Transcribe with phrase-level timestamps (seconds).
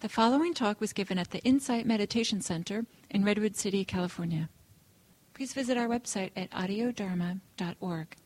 [0.00, 4.48] The following talk was given at the Insight Meditation Center in Redwood City, California.
[5.34, 8.16] Please visit our website at audiodharma.org.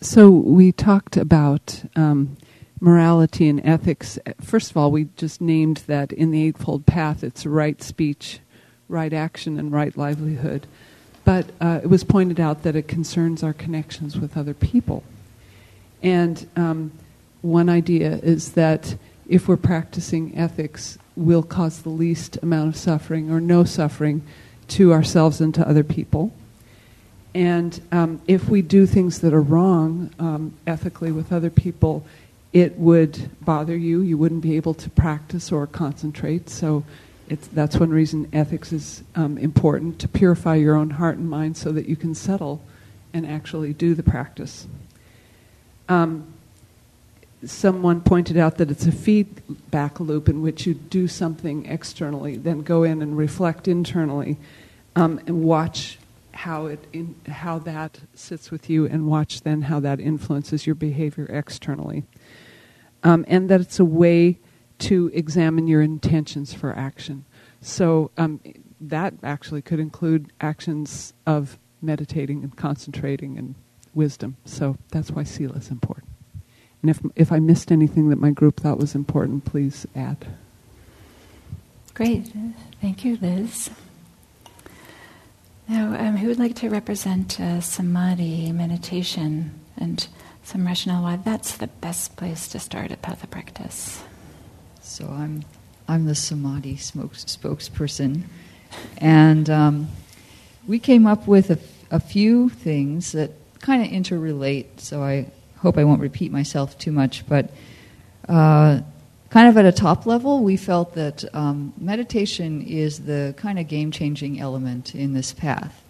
[0.00, 2.36] So, we talked about um,
[2.78, 4.16] morality and ethics.
[4.40, 8.38] First of all, we just named that in the Eightfold Path it's right speech,
[8.88, 10.68] right action, and right livelihood.
[11.24, 15.02] But uh, it was pointed out that it concerns our connections with other people.
[16.00, 16.92] And um,
[17.42, 18.94] one idea is that
[19.28, 24.22] if we're practicing ethics, we'll cause the least amount of suffering or no suffering
[24.68, 26.32] to ourselves and to other people.
[27.34, 32.06] And um, if we do things that are wrong um, ethically with other people,
[32.52, 34.00] it would bother you.
[34.00, 36.48] You wouldn't be able to practice or concentrate.
[36.48, 36.84] So
[37.52, 41.72] that's one reason ethics is um, important to purify your own heart and mind so
[41.72, 42.62] that you can settle
[43.12, 44.68] and actually do the practice.
[45.88, 46.33] Um,
[47.46, 52.62] someone pointed out that it's a feedback loop in which you do something externally, then
[52.62, 54.36] go in and reflect internally,
[54.96, 55.98] um, and watch
[56.32, 60.74] how it in, how that sits with you, and watch then how that influences your
[60.74, 62.04] behavior externally,
[63.02, 64.38] um, and that it's a way
[64.78, 67.24] to examine your intentions for action.
[67.60, 68.40] So um,
[68.80, 73.54] that actually could include actions of meditating and concentrating and
[73.94, 74.36] wisdom.
[74.44, 76.03] So that's why sila is important.
[76.84, 80.18] And if, if I missed anything that my group thought was important, please add.
[81.94, 82.30] Great.
[82.82, 83.70] Thank you, Liz.
[85.66, 90.06] Now, um, who would like to represent uh, samadhi meditation and
[90.42, 94.02] some rationale why that's the best place to start a path of practice?
[94.82, 95.42] So I'm,
[95.88, 98.24] I'm the samadhi spokesperson,
[98.98, 99.88] and um,
[100.66, 101.58] we came up with a,
[101.90, 103.30] a few things that
[103.62, 104.80] kind of interrelate.
[104.80, 105.32] So I
[105.64, 107.50] hope I won't repeat myself too much, but
[108.28, 108.80] uh,
[109.30, 113.66] kind of at a top level, we felt that um, meditation is the kind of
[113.66, 115.82] game changing element in this path.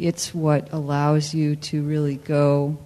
[0.00, 2.76] It's what allows you to really go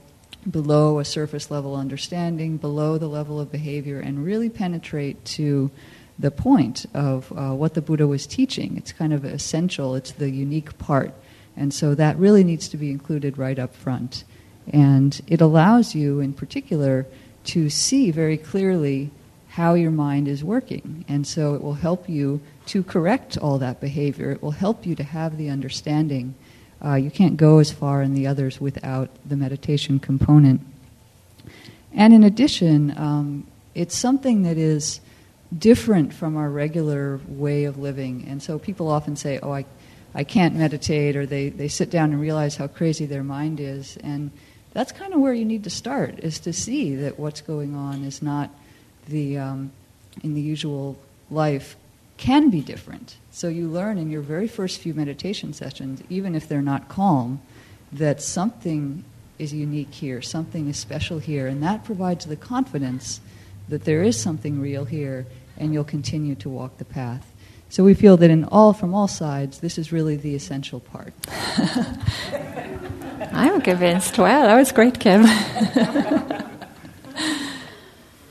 [0.51, 5.71] below a surface level understanding, below the level of behavior, and really penetrate to
[6.19, 8.77] the point of uh, what the Buddha was teaching.
[8.77, 11.15] It's kind of essential, it's the unique part.
[11.57, 14.25] And so that really needs to be included right up front.
[14.73, 17.07] And it allows you, in particular,
[17.45, 19.11] to see very clearly
[19.49, 21.05] how your mind is working.
[21.07, 24.33] And so it will help you to correct all that behavior.
[24.33, 26.35] It will help you to have the understanding.
[26.85, 30.61] Uh, you can't go as far in the others without the meditation component.
[31.93, 35.01] And in addition, um, it's something that is
[35.57, 38.27] different from our regular way of living.
[38.29, 39.67] And so people often say, oh, I,
[40.15, 43.97] I can't meditate, or they, they sit down and realize how crazy their mind is.
[43.99, 44.33] And
[44.75, 48.05] that's kind of where you need to start is to see that what's going on
[48.05, 48.51] is not
[49.09, 49.73] the um,
[50.23, 50.99] in the usual
[51.31, 51.77] life
[52.17, 53.17] can be different.
[53.31, 57.41] So you learn in your very first few meditation sessions even if they're not calm
[57.93, 59.05] that something
[59.39, 63.21] is unique here something is special here and that provides the confidence
[63.69, 67.33] that there is something real here and you'll continue to walk the path.
[67.69, 71.13] So we feel that in all from all sides this is really the essential part
[73.33, 74.19] I'm convinced.
[74.19, 75.23] Wow, that was great, Kim.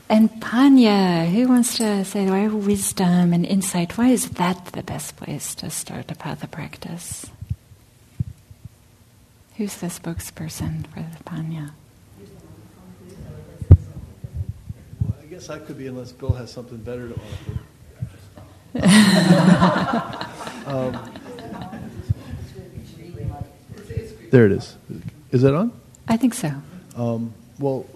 [0.08, 3.96] and Panya, who wants to say why wisdom and insight?
[3.96, 7.26] Why is that the best place to start a path of practice?
[9.56, 11.70] Who's the spokesperson for the Panya?
[15.00, 17.60] Well, I guess I could be, unless Bill has something better to offer.
[20.66, 20.98] um,
[24.34, 24.76] There it is.
[25.30, 25.70] Is that on?
[26.08, 26.52] I think so.
[26.96, 27.86] Um, well,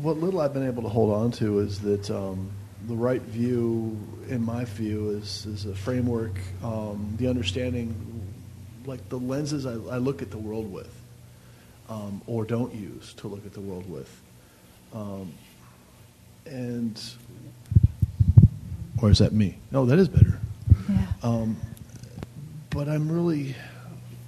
[0.00, 2.52] what little I've been able to hold on to is that um,
[2.86, 3.98] the right view,
[4.28, 7.96] in my view, is, is a framework, um, the understanding,
[8.86, 10.94] like the lenses I, I look at the world with,
[11.88, 14.20] um, or don't use to look at the world with.
[14.94, 15.32] Um,
[16.46, 17.02] and,
[19.02, 19.56] or is that me?
[19.72, 20.38] No, that is better.
[20.88, 21.06] Yeah.
[21.24, 21.56] Um,
[22.70, 23.56] but I'm really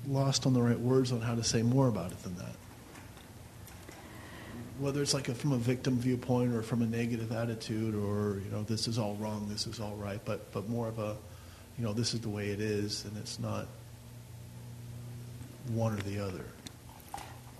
[0.09, 2.55] lost on the right words on how to say more about it than that.
[4.79, 8.51] Whether it's like a, from a victim viewpoint or from a negative attitude or, you
[8.51, 11.17] know, this is all wrong, this is all right, but, but more of a,
[11.79, 13.67] you know, this is the way it is and it's not
[15.69, 16.45] one or the other.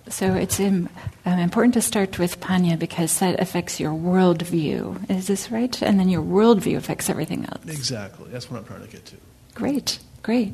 [0.07, 0.89] So it's um,
[1.25, 5.09] important to start with panya because that affects your worldview.
[5.09, 5.81] Is this right?
[5.81, 7.65] And then your worldview affects everything else.
[7.65, 8.29] Exactly.
[8.29, 9.15] That's what I'm trying to get to.
[9.55, 10.53] Great, great.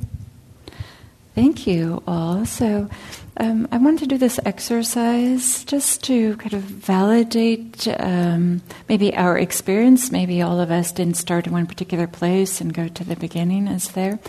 [1.34, 2.46] Thank you all.
[2.46, 2.90] So,
[3.38, 9.38] um, I wanted to do this exercise just to kind of validate um, maybe our
[9.38, 10.12] experience.
[10.12, 13.70] Maybe all of us didn't start in one particular place and go to the beginning
[13.70, 14.20] as there.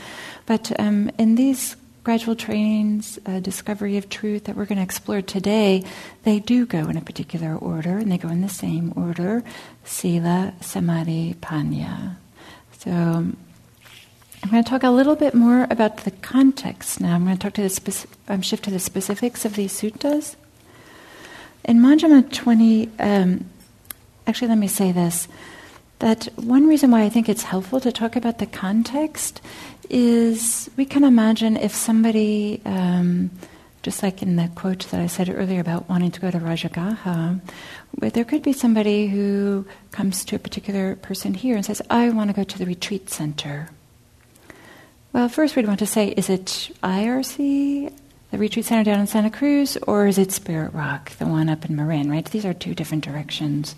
[0.46, 5.22] But um, in these gradual trainings, uh, discovery of truth that we're going to explore
[5.22, 5.84] today,
[6.22, 9.42] they do go in a particular order, and they go in the same order
[9.84, 12.16] Sila, Samadhi, Panya.
[12.78, 13.26] So,
[14.42, 17.14] I'm going to talk a little bit more about the context now.
[17.14, 20.34] I'm going to talk to the speci- um, shift to the specifics of these suttas.
[21.64, 23.44] In Majjhima 20, um,
[24.26, 25.28] actually, let me say this
[26.00, 29.40] that one reason why I think it's helpful to talk about the context
[29.88, 33.30] is we can imagine if somebody, um,
[33.84, 37.40] just like in the quote that I said earlier about wanting to go to Rajagaha,
[38.00, 42.30] there could be somebody who comes to a particular person here and says, I want
[42.30, 43.68] to go to the retreat center.
[45.12, 47.92] Well, first we'd want to say, is it IRC,
[48.30, 51.66] the retreat center down in Santa Cruz, or is it Spirit Rock, the one up
[51.66, 52.24] in Marin, right?
[52.24, 53.76] These are two different directions.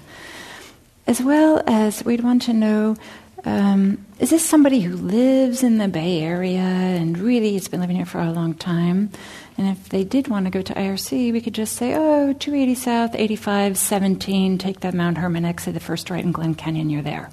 [1.09, 2.97] As well as we'd want to know,
[3.45, 7.97] um, is this somebody who lives in the Bay Area and really has been living
[7.97, 9.11] here for a long time?
[9.59, 12.77] And if they did want to go to IRC, we could just say, oh, 280
[12.77, 17.03] South, 85, 17, take that Mount Hermon exit, the first right in Glen Canyon, you're
[17.03, 17.29] there.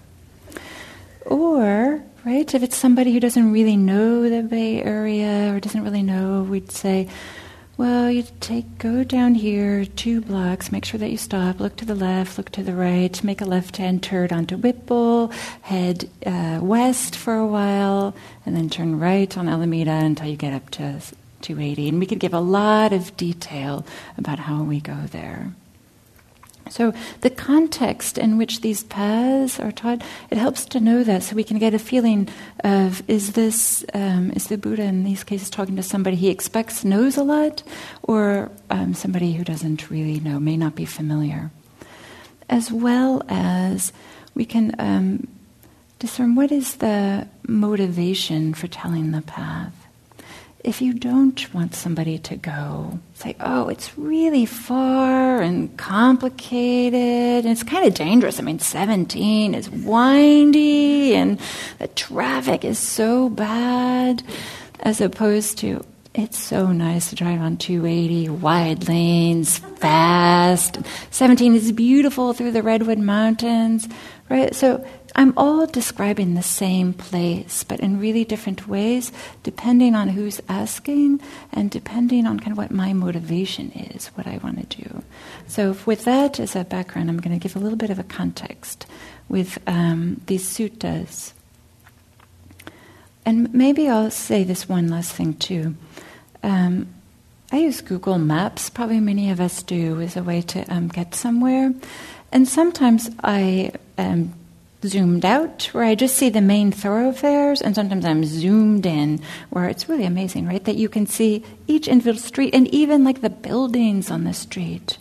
[1.25, 2.53] Or right?
[2.53, 6.71] If it's somebody who doesn't really know the Bay Area or doesn't really know, we'd
[6.71, 7.07] say,
[7.77, 11.85] well, you take go down here two blocks, make sure that you stop, look to
[11.85, 15.31] the left, look to the right, make a left-hand turn onto Whipple,
[15.61, 18.13] head uh, west for a while,
[18.45, 21.01] and then turn right on Alameda until you get up to
[21.41, 21.89] 280.
[21.89, 23.85] And we could give a lot of detail
[24.17, 25.53] about how we go there.
[26.71, 31.35] So the context in which these paths are taught, it helps to know that, so
[31.35, 32.29] we can get a feeling
[32.63, 36.85] of is this um, is the Buddha in these cases talking to somebody he expects
[36.85, 37.61] knows a lot,
[38.03, 41.51] or um, somebody who doesn't really know, may not be familiar,
[42.49, 43.91] as well as
[44.33, 45.27] we can um,
[45.99, 49.80] discern what is the motivation for telling the path
[50.63, 57.47] if you don't want somebody to go, say, oh, it's really far and complicated, and
[57.47, 58.39] it's kind of dangerous.
[58.39, 61.39] I mean, 17 is windy, and
[61.79, 64.23] the traffic is so bad,
[64.81, 70.77] as opposed to, it's so nice to drive on 280, wide lanes, fast.
[71.09, 73.87] 17 is beautiful through the Redwood Mountains,
[74.29, 74.53] right?
[74.53, 74.85] So
[75.15, 79.11] I'm all describing the same place, but in really different ways,
[79.43, 81.19] depending on who's asking
[81.51, 85.03] and depending on kind of what my motivation is, what I want to do.
[85.47, 88.03] So, with that as a background, I'm going to give a little bit of a
[88.03, 88.85] context
[89.27, 91.33] with um, these suttas.
[93.25, 95.75] And maybe I'll say this one last thing too.
[96.41, 96.87] Um,
[97.51, 101.13] I use Google Maps, probably many of us do, as a way to um, get
[101.13, 101.73] somewhere.
[102.31, 104.33] And sometimes I um,
[104.85, 109.67] zoomed out, where I just see the main thoroughfares, and sometimes I'm zoomed in, where
[109.67, 110.63] it's really amazing, right?
[110.63, 114.97] That you can see each individual street and even like the buildings on the street.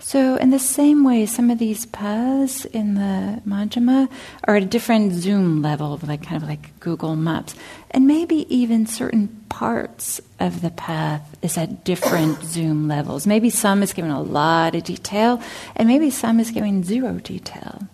[0.00, 4.08] So, in the same way, some of these paths in the Majjhima
[4.44, 7.56] are at a different zoom level, like kind of like Google Maps.
[7.90, 13.26] And maybe even certain parts of the path is at different zoom levels.
[13.26, 15.42] Maybe some is giving a lot of detail,
[15.74, 17.88] and maybe some is giving zero detail.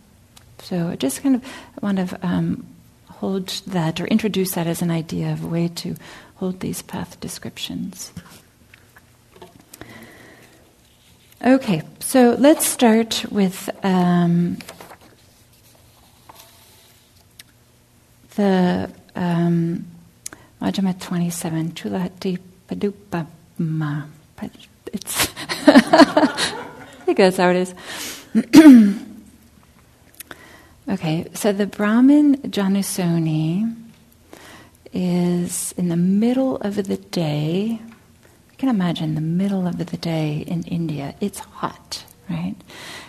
[0.65, 1.45] So I just kind of
[1.83, 2.67] want to um,
[3.11, 5.95] hold that or introduce that as an idea of a way to
[6.37, 8.13] hold these path descriptions.
[11.45, 14.57] Okay, so let's start with um,
[18.37, 19.85] the um,
[20.63, 23.27] Majjhima 27, Chulati Padupa
[23.59, 24.05] Ma.
[24.95, 25.29] It's
[25.67, 27.75] I guess how it is.
[30.87, 33.75] Okay, so the Brahmin Janusoni
[34.93, 37.81] is in the middle of the day.
[37.81, 41.15] You can imagine the middle of the day in India.
[41.23, 42.57] It's hot, right?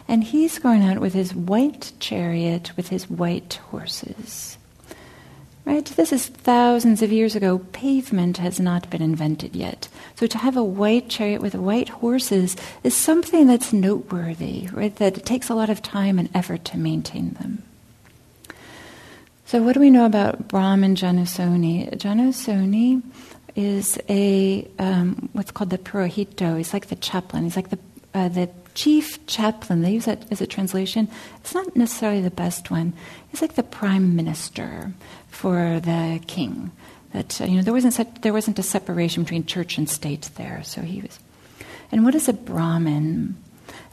[0.08, 4.58] And he's going out with his white chariot with his white horses.
[5.65, 5.84] Right?
[5.84, 7.57] This is thousands of years ago.
[7.57, 9.88] Pavement has not been invented yet.
[10.15, 14.95] So to have a white chariot with white horses is something that's noteworthy, right?
[14.98, 17.63] That it takes a lot of time and effort to maintain them.
[19.48, 21.98] So what do we know about Brahmin Janusoni?
[21.98, 23.01] Janusoni
[23.55, 26.57] is a um, what's called the Purohito.
[26.57, 27.43] He's like the chaplain.
[27.43, 27.79] He's like the
[28.13, 29.81] uh, the chief chaplain.
[29.81, 31.07] They use that as a translation.
[31.41, 32.93] It's not necessarily the best one.
[33.29, 34.93] He's like the prime minister
[35.36, 36.72] for the king.
[37.13, 40.30] That uh, you know there wasn't such, there wasn't a separation between church and state
[40.36, 40.62] there.
[40.63, 41.20] So he was.
[41.92, 43.36] And what is a Brahmin?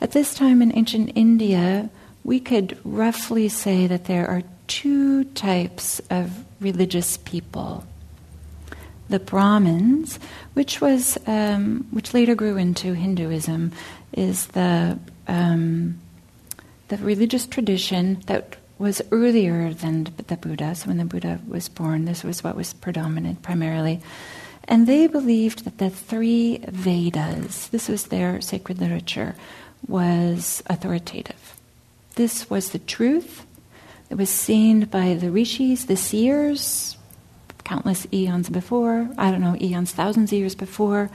[0.01, 1.91] At this time in ancient India,
[2.25, 7.85] we could roughly say that there are two types of religious people.
[9.09, 10.19] The Brahmins,
[10.55, 13.73] which was um, which later grew into Hinduism,
[14.13, 15.99] is the um,
[16.89, 20.75] the religious tradition that was earlier than the Buddha.
[20.75, 24.01] So when the Buddha was born, this was what was predominant primarily.
[24.65, 29.37] And they believed that the three Vedas, this was their sacred literature,
[29.87, 31.55] was authoritative.
[32.17, 33.47] This was the truth.
[34.11, 36.97] It was seen by the rishis, the seers,
[37.63, 41.09] countless eons before, I don't know, eons, thousands of years before.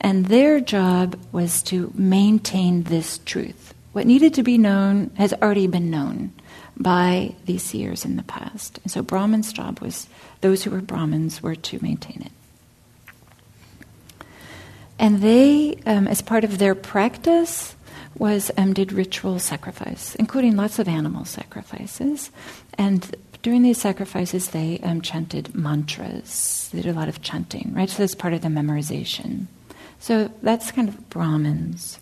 [0.00, 3.72] And their job was to maintain this truth.
[3.92, 6.32] What needed to be known has already been known
[6.78, 8.78] by these seers in the past.
[8.82, 10.08] And so Brahmin's job was,
[10.40, 12.32] those who were Brahmins were to maintain it.
[14.98, 17.74] And they, um, as part of their practice,
[18.16, 22.30] was um, did ritual sacrifice, including lots of animal sacrifices.
[22.76, 26.68] And during these sacrifices, they um, chanted mantras.
[26.72, 27.88] They did a lot of chanting, right?
[27.88, 29.46] So that's part of the memorization.
[30.00, 32.00] So that's kind of Brahmins.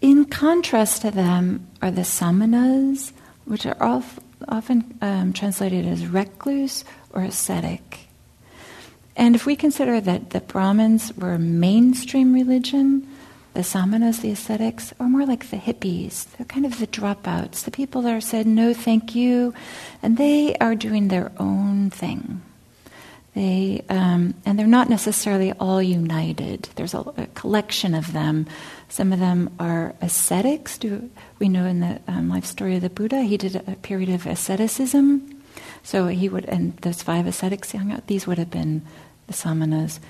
[0.00, 3.12] In contrast to them are the samanas,
[3.44, 8.08] which are often um, translated as recluse or ascetic.
[9.16, 13.08] And if we consider that the Brahmins were mainstream religion,
[13.54, 16.26] the samanas, the ascetics, are more like the hippies.
[16.36, 19.52] They're kind of the dropouts, the people that are said, no, thank you,
[20.00, 22.42] and they are doing their own thing.
[23.38, 26.70] They, um, and they're not necessarily all united.
[26.74, 28.48] There's a, a, collection of them.
[28.88, 30.76] Some of them are ascetics.
[30.76, 34.08] Do, we know in the um, life story of the Buddha, he did a period
[34.08, 35.40] of asceticism.
[35.84, 38.82] So he would, and those five ascetics hung out, these would have been
[39.28, 40.00] the samanas.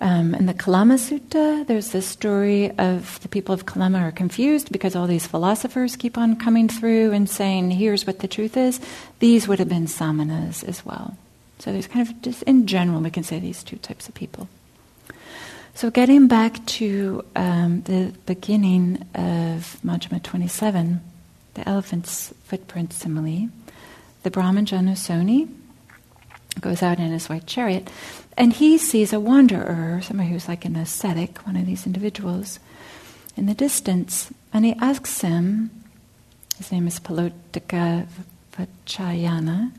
[0.00, 4.70] Um, in the Kalama Sutta, there's this story of the people of Kalama are confused
[4.70, 8.78] because all these philosophers keep on coming through and saying, here's what the truth is.
[9.18, 11.16] These would have been samanas as well.
[11.60, 14.48] So there's kind of, just in general, we can say these two types of people.
[15.74, 21.00] So getting back to um, the beginning of Majjhima 27,
[21.54, 23.50] the elephant's footprint simile,
[24.22, 25.48] the Brahmin Janusoni
[26.60, 27.90] goes out in his white chariot,
[28.36, 32.58] and he sees a wanderer, somebody who's like an ascetic, one of these individuals,
[33.36, 35.70] in the distance, and he asks him,
[36.58, 38.06] his name is Palotika
[38.52, 39.72] Vachayana,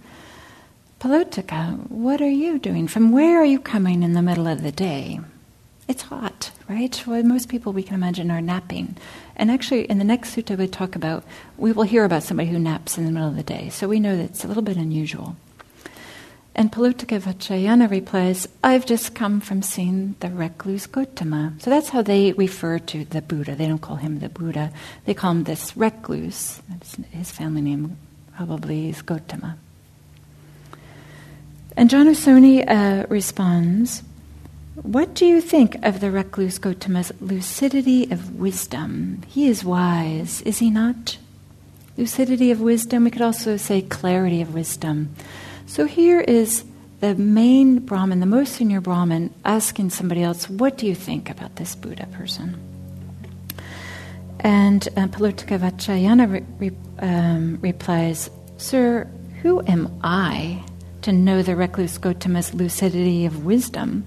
[1.01, 2.88] Palotika, what are you doing?
[2.88, 5.20] From where are you coming in the middle of the day?
[5.88, 7.03] It's hot, right?
[7.08, 8.98] Well, most people we can imagine are napping.
[9.36, 11.24] And actually, in the next sutta we talk about,
[11.58, 13.70] we will hear about somebody who naps in the middle of the day.
[13.70, 15.36] So we know that it's a little bit unusual.
[16.53, 21.60] And Palotika Vachayana replies, I've just come from seeing the recluse Gotama.
[21.63, 23.55] So that's how they refer to the Buddha.
[23.55, 24.72] They don't call him the Buddha.
[25.05, 26.62] They call him this recluse.
[26.70, 27.98] That's his family name
[28.36, 29.55] probably is Gotama.
[31.78, 34.04] And Janusoni uh, responds,
[34.75, 39.22] What do you think of the recluse Gotama's lucidity of wisdom?
[39.28, 41.18] He is wise, is he not?
[41.98, 45.16] Lucidity of wisdom, we could also say clarity of wisdom.
[45.66, 46.66] So here is
[47.00, 51.56] the main Brahmin, the most senior Brahmin, asking somebody else, What do you think about
[51.56, 52.60] this Buddha person?
[54.42, 59.08] And uh, Palotika Vachayana re- re- um, replies, Sir,
[59.42, 60.63] who am I
[61.01, 64.05] to know the recluse Gotama's lucidity of wisdom?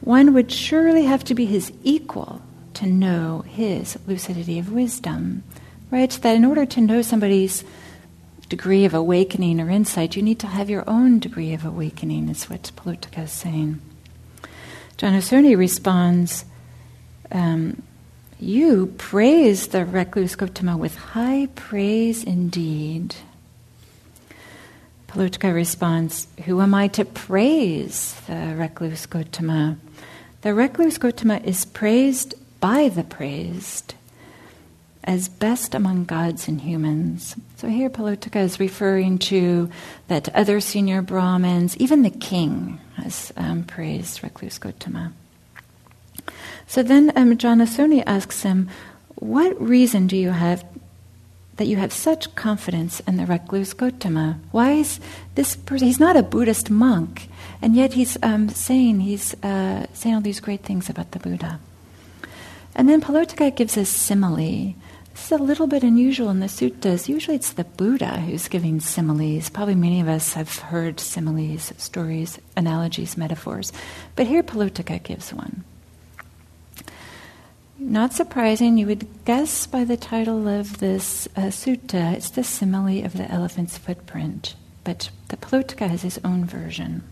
[0.00, 2.42] One would surely have to be his equal
[2.74, 5.42] to know his lucidity of wisdom.
[5.90, 6.10] Right?
[6.10, 7.64] That in order to know somebody's
[8.48, 12.48] degree of awakening or insight, you need to have your own degree of awakening, is
[12.48, 13.80] what Palotika is saying.
[14.96, 16.44] John Janusoni responds,
[17.30, 17.82] um,
[18.38, 23.14] You praise the recluse Gotama with high praise indeed.
[25.08, 29.78] Palotika responds, Who am I to praise the recluse Gotama?
[30.42, 33.94] The recluse Gotama is praised by the praised
[35.08, 37.34] as best among gods and humans.
[37.56, 39.70] So here Palotika is referring to
[40.08, 45.12] that other senior Brahmins, even the king has um, praised Recluse Gotama.
[46.66, 47.38] So then um,
[48.06, 48.68] asks him,
[49.14, 50.62] What reason do you have
[51.58, 54.38] that you have such confidence in the recluse Gotama?
[54.50, 55.00] Why is
[55.34, 57.28] this person, he's not a Buddhist monk,
[57.60, 61.60] and yet he's um, saying, he's uh, saying all these great things about the Buddha.
[62.74, 64.74] And then Palotika gives a simile
[65.12, 67.08] This is a little bit unusual in the suttas.
[67.08, 69.50] Usually it's the Buddha who's giving similes.
[69.50, 73.72] Probably many of us have heard similes, stories, analogies, metaphors.
[74.14, 75.64] But here Palotaka gives one.
[77.78, 83.04] Not surprising, you would guess by the title of this uh, sutta, it's the simile
[83.04, 84.56] of the elephant's footprint.
[84.82, 87.04] But the Palotaka has his own version.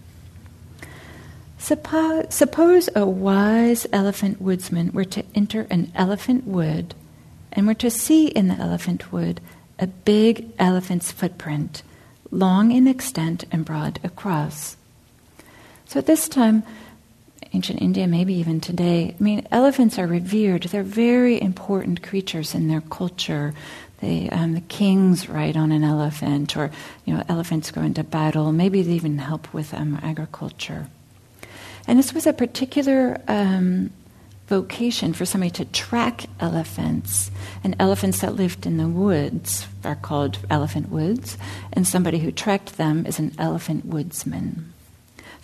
[1.56, 6.94] Suppose, suppose a wise elephant woodsman were to enter an elephant wood
[7.52, 9.40] and we're to see in the elephant wood
[9.78, 11.82] a big elephant's footprint,
[12.30, 14.76] long in extent and broad across.
[15.87, 16.64] So at this time,
[17.56, 20.64] ancient India, maybe even today, I mean, elephants are revered.
[20.64, 23.54] They're very important creatures in their culture.
[24.02, 26.70] They, um, the kings ride on an elephant, or
[27.06, 28.52] you know, elephants go into battle.
[28.52, 30.88] Maybe they even help with um, agriculture.
[31.88, 33.90] And this was a particular um,
[34.48, 37.30] vocation for somebody to track elephants.
[37.64, 41.38] And elephants that lived in the woods are called elephant woods,
[41.72, 44.75] and somebody who tracked them is an elephant woodsman.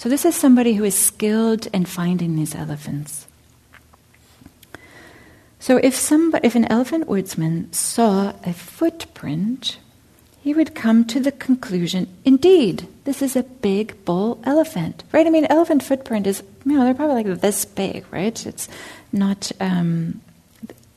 [0.02, 3.28] So this is somebody who is skilled in finding these elephants.
[5.60, 9.78] So if somebody, if an elephant woodsman saw a footprint,
[10.40, 15.24] he would come to the conclusion, indeed, this is a big bull elephant, right?
[15.24, 18.44] I mean, elephant footprint is, you know, they're probably like this big, right?
[18.44, 18.68] It's
[19.12, 20.20] not um,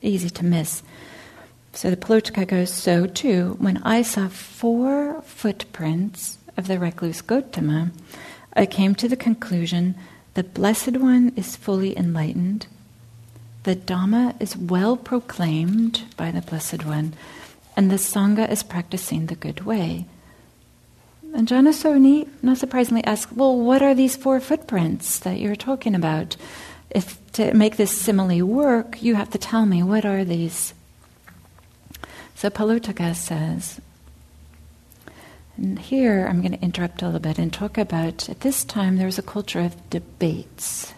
[0.02, 0.82] easy to miss.
[1.74, 7.92] So the Palotaka goes, so too, when I saw four footprints of the recluse Gotama,
[8.56, 9.94] I came to the conclusion
[10.34, 12.66] the Blessed One is fully enlightened,
[13.62, 17.14] the Dhamma is well proclaimed by the Blessed One,
[17.76, 20.06] and the Sangha is practicing the good way.
[21.34, 26.36] And Janusoni, not surprisingly, asks, Well, what are these four footprints that you're talking about?
[26.90, 30.72] if to make this simile work, you have to tell me what are these.
[32.34, 33.80] So Palotaka says,
[35.56, 38.96] and here I'm going to interrupt a little bit and talk about at this time
[38.96, 40.92] there was a culture of debates.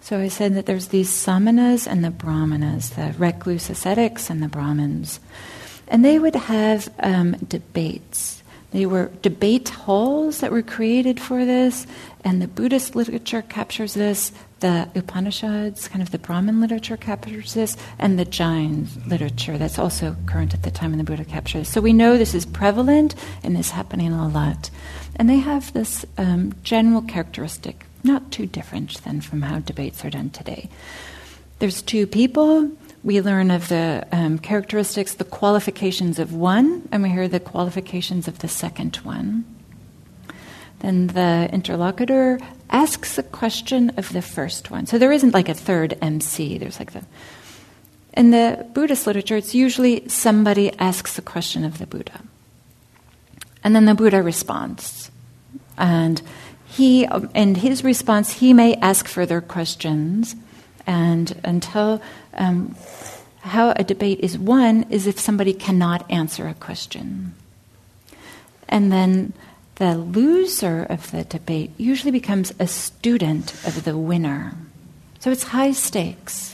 [0.00, 4.48] So I said that there's these samanas and the brahmanas, the recluse ascetics and the
[4.48, 5.20] brahmins.
[5.86, 8.41] And they would have um, debates.
[8.72, 11.86] They were debate halls that were created for this,
[12.24, 17.76] and the Buddhist literature captures this, the Upanishads, kind of the Brahmin literature captures this,
[17.98, 21.68] and the Jain literature that's also current at the time when the Buddha captures.
[21.68, 24.70] So we know this is prevalent and is happening a lot.
[25.16, 30.10] And they have this um, general characteristic, not too different than from how debates are
[30.10, 30.70] done today.
[31.58, 32.70] There's two people.
[33.04, 38.28] We learn of the um, characteristics, the qualifications of one, and we hear the qualifications
[38.28, 39.44] of the second one.
[40.78, 44.86] Then the interlocutor asks a question of the first one.
[44.86, 46.58] So there isn't like a third MC.
[46.58, 47.04] There's like the.
[48.14, 52.20] In the Buddhist literature, it's usually somebody asks a question of the Buddha.
[53.64, 55.10] And then the Buddha responds.
[55.78, 56.20] And
[56.66, 60.34] he, in his response, he may ask further questions.
[60.86, 62.02] And until
[62.34, 62.74] um,
[63.40, 67.34] how a debate is won is if somebody cannot answer a question.
[68.68, 69.32] And then
[69.76, 74.54] the loser of the debate usually becomes a student of the winner.
[75.18, 76.51] So it's high stakes.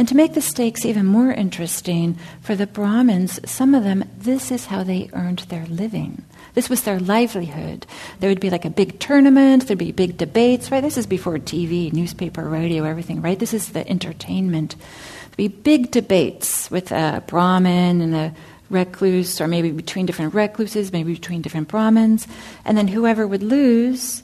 [0.00, 4.50] And to make the stakes even more interesting, for the Brahmins, some of them, this
[4.50, 6.24] is how they earned their living.
[6.54, 7.84] This was their livelihood.
[8.18, 10.80] There would be like a big tournament, there'd be big debates, right?
[10.80, 13.38] This is before TV, newspaper, radio, everything, right?
[13.38, 14.74] This is the entertainment.
[15.20, 18.34] There'd be big debates with a Brahmin and a
[18.70, 22.26] recluse, or maybe between different recluses, maybe between different Brahmins.
[22.64, 24.22] And then whoever would lose,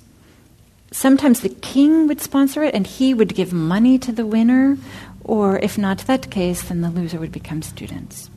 [0.91, 4.79] sometimes the king would sponsor it and he would give money to the winner,
[5.27, 8.31] or if not that case, then the loser would become students.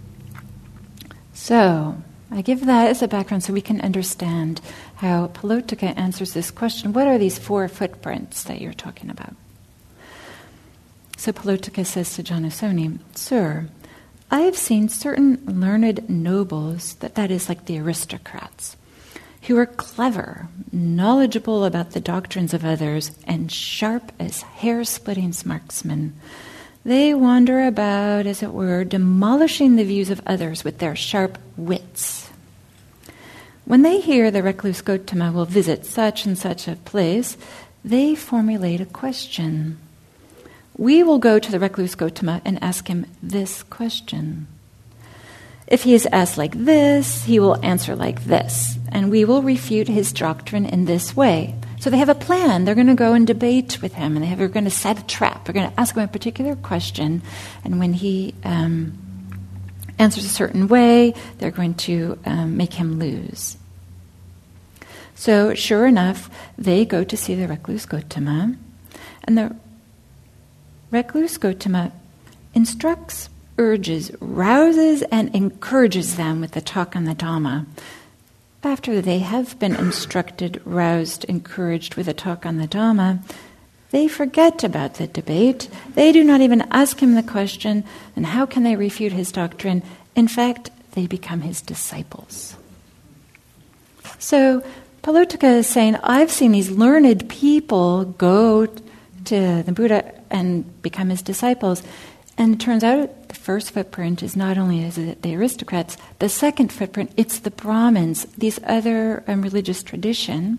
[1.33, 4.59] So, I give that as a background so we can understand
[4.95, 9.35] how Palotaka answers this question what are these four footprints that you're talking about?
[11.17, 13.69] So Palotaka says to Janusoni, Sir,
[14.31, 18.77] I have seen certain learned nobles, that, that is like the aristocrats,
[19.43, 26.13] who are clever, knowledgeable about the doctrines of others, and sharp as hair splitting marksmen.
[26.83, 32.29] They wander about, as it were, demolishing the views of others with their sharp wits.
[33.65, 37.37] When they hear the recluse Gotama will visit such and such a place,
[37.83, 39.77] they formulate a question
[40.79, 44.47] we will go to the recluse Gotama and ask him this question.
[45.67, 49.89] If he is asked like this, he will answer like this, and we will refute
[49.89, 51.55] his doctrine in this way.
[51.79, 52.65] So they have a plan.
[52.65, 55.05] They're going to go and debate with him, and they are going to set a
[55.05, 55.45] trap.
[55.45, 57.21] They're going to ask him a particular question,
[57.63, 58.97] and when he um,
[59.97, 63.57] answers a certain way, they're going to um, make him lose.
[65.15, 68.57] So, sure enough, they go to see the recluse Gotama,
[69.23, 69.55] and the
[70.91, 71.93] recluse Gotama
[72.53, 77.65] instructs, urges, rouses, and encourages them with the talk on the Dhamma.
[78.63, 83.19] After they have been instructed, roused, encouraged with a talk on the Dhamma,
[83.91, 85.69] they forget about the debate.
[85.95, 87.85] They do not even ask him the question,
[88.17, 89.81] and how can they refute his doctrine?
[90.13, 92.57] In fact, they become his disciples.
[94.19, 94.61] So,
[95.03, 101.21] Palotaka is saying, I've seen these learned people go to the Buddha and become his
[101.21, 101.81] disciples.
[102.39, 106.29] And it turns out the first footprint is not only is it the aristocrats, the
[106.29, 110.57] second footprint, it's the Brahmins, these other um, religious tradition.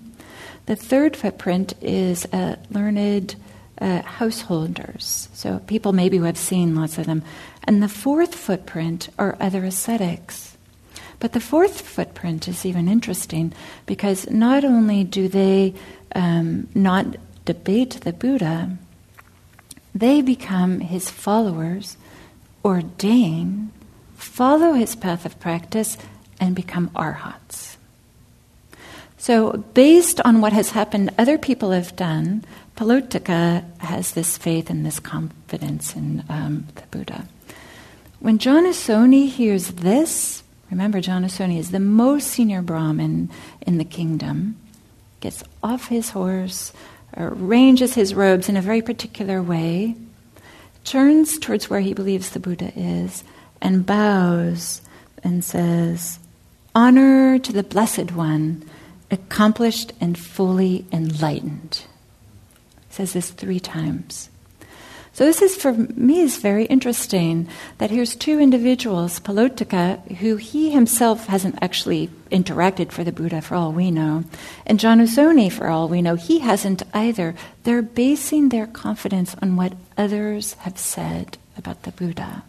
[0.67, 3.35] The third footprint is uh, learned
[3.81, 7.23] uh, householders, so people maybe who have seen lots of them.
[7.65, 10.59] And the fourth footprint are other ascetics.
[11.19, 13.55] But the fourth footprint is even interesting
[13.87, 15.73] because not only do they
[16.15, 17.17] um, not
[17.47, 18.77] debate the Buddha,
[19.95, 21.97] they become his followers,
[22.65, 23.73] ordain,
[24.17, 25.97] follow his path of practice,
[26.39, 27.77] and become arhats.
[29.19, 32.43] So, based on what has happened, other people have done,
[32.75, 37.29] Palotaka has this faith and this confidence in um, the Buddha.
[38.21, 43.29] When Janusoni hears this, remember Janusoni is the most senior Brahmin
[43.61, 44.57] in the kingdom,
[45.21, 46.73] gets off his horse,
[47.17, 49.97] arranges his robes in a very particular way,
[50.85, 53.25] turns towards where he believes the Buddha is,
[53.61, 54.81] and bows
[55.23, 56.19] and says,
[56.75, 58.65] Honor to the Blessed One
[59.11, 61.83] accomplished and fully enlightened.
[62.91, 64.31] says this three times.
[65.13, 70.71] So this is for me is very interesting that here's two individuals, Palotaka, who he
[70.71, 74.25] himself hasn't actually interacted for the Buddha for all we know,
[74.67, 77.35] and John Janusoni for all we know, he hasn't either.
[77.65, 82.45] They're basing their confidence on what others have said about the Buddha.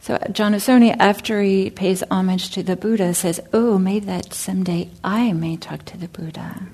[0.00, 4.90] So John Janusoni, after he pays homage to the Buddha, says, "Oh, may that someday
[5.02, 6.68] I may talk to the Buddha."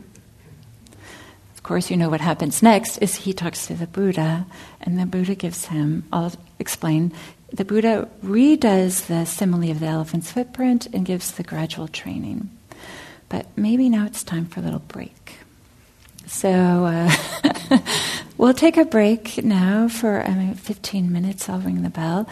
[1.62, 4.46] Of course, you know what happens next is he talks to the Buddha,
[4.80, 6.02] and the Buddha gives him.
[6.12, 7.12] I'll explain.
[7.52, 12.50] The Buddha redoes the simile of the elephant's footprint and gives the gradual training.
[13.28, 15.34] But maybe now it's time for a little break.
[16.26, 17.78] So uh,
[18.38, 21.48] we'll take a break now for I mean, 15 minutes.
[21.48, 22.28] I'll ring the bell.